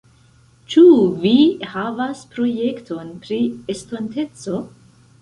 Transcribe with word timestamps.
Ĉu 0.73 0.85
vi 1.25 1.33
havas 1.75 2.25
projektojn 2.33 3.15
pri 3.27 3.41
estonteco? 3.77 4.69